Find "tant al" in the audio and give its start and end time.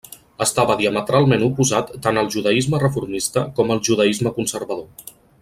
2.07-2.31